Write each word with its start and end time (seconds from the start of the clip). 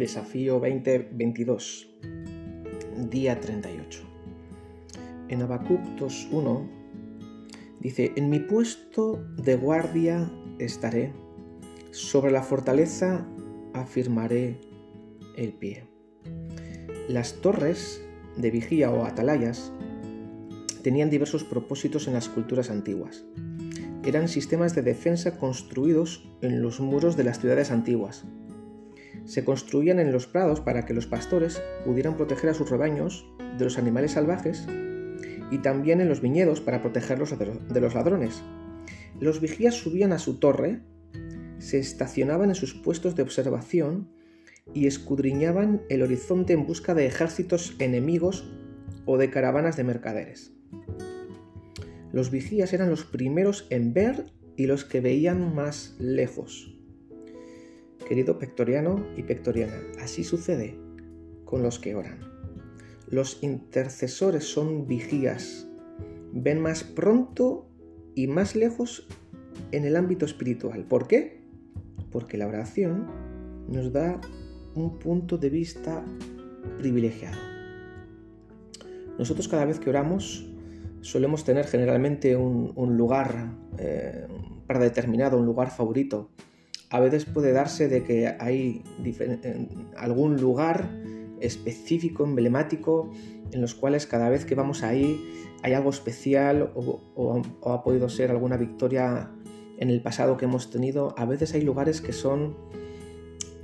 Desafío 0.00 0.54
2022, 0.60 1.86
día 3.10 3.38
38. 3.38 4.00
En 5.28 5.42
Habacuc 5.42 5.78
2.1 5.98 6.66
dice, 7.80 8.12
en 8.16 8.30
mi 8.30 8.38
puesto 8.38 9.22
de 9.36 9.56
guardia 9.56 10.32
estaré, 10.58 11.12
sobre 11.90 12.32
la 12.32 12.42
fortaleza 12.42 13.28
afirmaré 13.74 14.58
el 15.36 15.52
pie. 15.52 15.84
Las 17.10 17.34
torres 17.42 18.02
de 18.38 18.50
vigía 18.50 18.90
o 18.90 19.04
atalayas 19.04 19.70
tenían 20.82 21.10
diversos 21.10 21.44
propósitos 21.44 22.08
en 22.08 22.14
las 22.14 22.30
culturas 22.30 22.70
antiguas. 22.70 23.26
Eran 24.02 24.28
sistemas 24.28 24.74
de 24.74 24.80
defensa 24.80 25.36
construidos 25.36 26.26
en 26.40 26.62
los 26.62 26.80
muros 26.80 27.18
de 27.18 27.24
las 27.24 27.38
ciudades 27.38 27.70
antiguas, 27.70 28.24
se 29.24 29.44
construían 29.44 29.98
en 29.98 30.12
los 30.12 30.26
prados 30.26 30.60
para 30.60 30.86
que 30.86 30.94
los 30.94 31.06
pastores 31.06 31.62
pudieran 31.84 32.16
proteger 32.16 32.50
a 32.50 32.54
sus 32.54 32.70
rebaños 32.70 33.26
de 33.58 33.64
los 33.64 33.78
animales 33.78 34.12
salvajes 34.12 34.66
y 35.50 35.58
también 35.58 36.00
en 36.00 36.08
los 36.08 36.20
viñedos 36.20 36.60
para 36.60 36.82
protegerlos 36.82 37.34
de 37.38 37.80
los 37.80 37.94
ladrones. 37.94 38.42
Los 39.18 39.40
vigías 39.40 39.74
subían 39.74 40.12
a 40.12 40.18
su 40.18 40.38
torre, 40.38 40.80
se 41.58 41.78
estacionaban 41.78 42.50
en 42.50 42.54
sus 42.54 42.74
puestos 42.74 43.16
de 43.16 43.22
observación 43.22 44.08
y 44.72 44.86
escudriñaban 44.86 45.82
el 45.88 46.02
horizonte 46.02 46.52
en 46.52 46.66
busca 46.66 46.94
de 46.94 47.06
ejércitos 47.06 47.74
enemigos 47.78 48.50
o 49.04 49.18
de 49.18 49.30
caravanas 49.30 49.76
de 49.76 49.84
mercaderes. 49.84 50.52
Los 52.12 52.30
vigías 52.30 52.72
eran 52.72 52.90
los 52.90 53.04
primeros 53.04 53.66
en 53.70 53.92
ver 53.92 54.26
y 54.56 54.66
los 54.66 54.84
que 54.84 55.00
veían 55.00 55.54
más 55.54 55.96
lejos. 55.98 56.79
Querido 58.10 58.40
pectoriano 58.40 59.06
y 59.16 59.22
pectoriana, 59.22 59.80
así 60.00 60.24
sucede 60.24 60.76
con 61.44 61.62
los 61.62 61.78
que 61.78 61.94
oran. 61.94 62.18
Los 63.08 63.40
intercesores 63.40 64.42
son 64.42 64.88
vigías, 64.88 65.68
ven 66.32 66.60
más 66.60 66.82
pronto 66.82 67.68
y 68.16 68.26
más 68.26 68.56
lejos 68.56 69.06
en 69.70 69.84
el 69.84 69.94
ámbito 69.94 70.24
espiritual. 70.24 70.82
¿Por 70.88 71.06
qué? 71.06 71.44
Porque 72.10 72.36
la 72.36 72.48
oración 72.48 73.06
nos 73.68 73.92
da 73.92 74.20
un 74.74 74.98
punto 74.98 75.38
de 75.38 75.50
vista 75.50 76.04
privilegiado. 76.80 77.38
Nosotros 79.20 79.46
cada 79.46 79.66
vez 79.66 79.78
que 79.78 79.88
oramos 79.88 80.50
solemos 81.00 81.44
tener 81.44 81.64
generalmente 81.68 82.34
un, 82.34 82.96
lugar 82.96 83.52
eh, 83.78 84.26
para 84.66 84.80
determinado, 84.80 85.38
un 85.38 85.46
lugar 85.46 85.70
favorito 85.70 86.30
a 86.90 86.98
veces 86.98 87.24
puede 87.24 87.52
darse 87.52 87.88
de 87.88 88.02
que 88.02 88.34
hay 88.38 88.82
algún 89.96 90.40
lugar 90.40 90.90
específico, 91.40 92.24
emblemático, 92.24 93.10
en 93.52 93.60
los 93.60 93.74
cuales 93.74 94.06
cada 94.06 94.28
vez 94.28 94.44
que 94.44 94.54
vamos 94.56 94.82
ahí 94.82 95.20
hay 95.62 95.72
algo 95.72 95.90
especial 95.90 96.72
o, 96.74 97.42
ha 97.64 97.82
podido 97.82 98.08
ser 98.08 98.30
alguna 98.30 98.56
victoria 98.56 99.30
en 99.78 99.88
el 99.88 100.02
pasado 100.02 100.36
que 100.36 100.46
hemos 100.46 100.70
tenido. 100.70 101.14
A 101.16 101.26
veces 101.26 101.54
hay 101.54 101.62
lugares 101.62 102.00
que 102.00 102.12
son, 102.12 102.56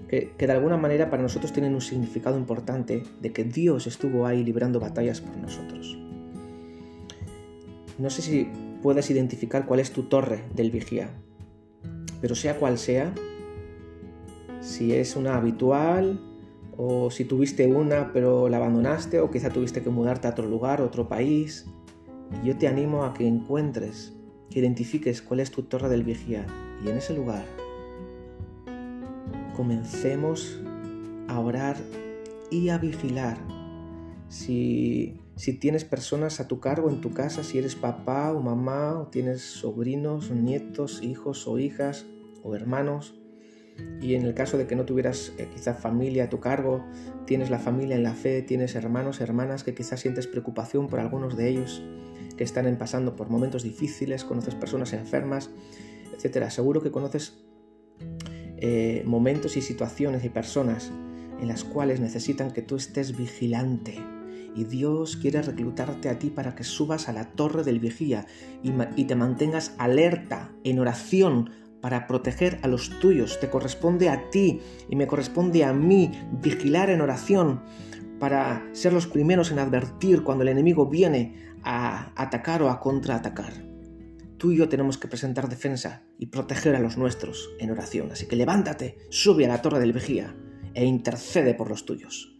que, 0.08 0.32
que 0.38 0.46
de 0.46 0.52
alguna 0.52 0.76
manera 0.76 1.10
para 1.10 1.22
nosotros 1.22 1.52
tienen 1.52 1.74
un 1.74 1.80
significado 1.80 2.38
importante 2.38 3.02
de 3.20 3.32
que 3.32 3.42
Dios 3.42 3.88
estuvo 3.88 4.26
ahí 4.26 4.44
librando 4.44 4.78
batallas 4.78 5.20
por 5.20 5.36
nosotros. 5.36 5.98
No 7.98 8.08
sé 8.08 8.22
si 8.22 8.48
puedes 8.82 9.10
identificar 9.10 9.66
cuál 9.66 9.80
es 9.80 9.90
tu 9.90 10.04
torre 10.04 10.44
del 10.54 10.70
vigía. 10.70 11.10
Pero 12.20 12.34
sea 12.34 12.58
cual 12.58 12.78
sea, 12.78 13.14
si 14.60 14.94
es 14.94 15.16
una 15.16 15.36
habitual 15.36 16.20
o 16.76 17.10
si 17.10 17.24
tuviste 17.24 17.66
una 17.66 18.12
pero 18.12 18.48
la 18.48 18.58
abandonaste 18.58 19.20
o 19.20 19.30
quizá 19.30 19.50
tuviste 19.50 19.82
que 19.82 19.90
mudarte 19.90 20.26
a 20.26 20.30
otro 20.30 20.46
lugar, 20.46 20.80
otro 20.80 21.08
país, 21.08 21.66
yo 22.44 22.56
te 22.56 22.68
animo 22.68 23.04
a 23.04 23.14
que 23.14 23.26
encuentres, 23.26 24.14
que 24.50 24.60
identifiques 24.60 25.22
cuál 25.22 25.40
es 25.40 25.50
tu 25.50 25.62
torre 25.62 25.88
del 25.88 26.04
vigía 26.04 26.46
y 26.84 26.88
en 26.88 26.96
ese 26.96 27.14
lugar 27.14 27.44
comencemos 29.56 30.60
a 31.28 31.40
orar 31.40 31.76
y 32.50 32.68
a 32.68 32.78
vigilar. 32.78 33.38
Si 34.28 35.18
tienes 35.60 35.84
personas 35.84 36.40
a 36.40 36.48
tu 36.48 36.60
cargo 36.60 36.90
en 36.90 37.00
tu 37.00 37.12
casa, 37.12 37.44
si 37.44 37.58
eres 37.58 37.74
papá 37.76 38.32
o 38.32 38.40
mamá, 38.40 38.98
o 38.98 39.06
tienes 39.06 39.42
sobrinos, 39.42 40.30
nietos, 40.30 41.02
hijos 41.02 41.46
o 41.46 41.58
hijas 41.58 42.06
o 42.42 42.54
hermanos, 42.54 43.14
y 44.00 44.14
en 44.14 44.22
el 44.22 44.34
caso 44.34 44.58
de 44.58 44.66
que 44.66 44.76
no 44.76 44.84
tuvieras 44.84 45.32
eh, 45.38 45.48
quizás 45.52 45.78
familia 45.78 46.24
a 46.24 46.28
tu 46.28 46.40
cargo, 46.40 46.84
tienes 47.26 47.50
la 47.50 47.58
familia 47.58 47.96
en 47.96 48.02
la 48.02 48.14
fe, 48.14 48.42
tienes 48.42 48.74
hermanos, 48.74 49.20
hermanas 49.20 49.64
que 49.64 49.74
quizás 49.74 50.00
sientes 50.00 50.26
preocupación 50.26 50.88
por 50.88 51.00
algunos 51.00 51.36
de 51.36 51.48
ellos 51.48 51.82
que 52.36 52.44
están 52.44 52.74
pasando 52.76 53.16
por 53.16 53.30
momentos 53.30 53.62
difíciles, 53.62 54.24
conoces 54.24 54.54
personas 54.54 54.92
enfermas, 54.92 55.50
etc. 56.12 56.50
Seguro 56.50 56.82
que 56.82 56.90
conoces 56.90 57.44
eh, 58.58 59.02
momentos 59.06 59.56
y 59.56 59.62
situaciones 59.62 60.24
y 60.24 60.28
personas 60.28 60.90
en 61.40 61.48
las 61.48 61.64
cuales 61.64 62.00
necesitan 62.00 62.52
que 62.52 62.62
tú 62.62 62.76
estés 62.76 63.16
vigilante, 63.16 63.98
y 64.56 64.64
Dios 64.64 65.16
quiere 65.16 65.42
reclutarte 65.42 66.08
a 66.08 66.18
ti 66.18 66.30
para 66.30 66.54
que 66.54 66.64
subas 66.64 67.08
a 67.08 67.12
la 67.12 67.24
torre 67.32 67.62
del 67.62 67.78
vigía 67.78 68.26
y, 68.62 69.04
te 69.04 69.14
mantengas 69.14 69.74
alerta 69.78 70.50
en 70.64 70.78
oración 70.78 71.50
para 71.82 72.06
proteger 72.06 72.58
a 72.62 72.68
los 72.68 72.98
tuyos. 72.98 73.38
Te 73.38 73.50
corresponde 73.50 74.08
a 74.08 74.30
ti 74.30 74.60
y 74.88 74.96
me 74.96 75.06
corresponde 75.06 75.62
a 75.62 75.74
mí 75.74 76.10
vigilar 76.42 76.88
en 76.88 77.02
oración 77.02 77.60
para 78.18 78.66
ser 78.72 78.94
los 78.94 79.06
primeros 79.06 79.50
en 79.50 79.58
advertir 79.58 80.22
cuando 80.22 80.42
el 80.42 80.48
enemigo 80.48 80.86
viene 80.86 81.54
a 81.62 82.12
atacar 82.16 82.62
o 82.62 82.70
a 82.70 82.80
contraatacar. 82.80 83.52
Tú 84.38 84.52
y 84.52 84.56
yo 84.56 84.68
tenemos 84.68 84.96
que 84.96 85.08
presentar 85.08 85.48
defensa 85.48 86.02
y 86.18 86.26
proteger 86.26 86.76
a 86.76 86.80
los 86.80 86.96
nuestros 86.96 87.50
en 87.58 87.70
oración. 87.70 88.10
Así 88.10 88.26
que 88.26 88.36
levántate, 88.36 88.96
sube 89.10 89.44
a 89.44 89.48
la 89.48 89.60
torre 89.60 89.80
del 89.80 89.92
vigía 89.92 90.34
e 90.74 90.84
intercede 90.84 91.54
por 91.54 91.68
los 91.68 91.84
tuyos. 91.84 92.36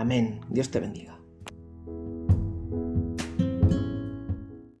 Amén. 0.00 0.40
Dios 0.48 0.70
te 0.70 0.80
bendiga. 0.80 1.19